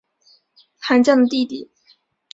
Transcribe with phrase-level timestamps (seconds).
[0.79, 1.69] 韩绛的弟弟。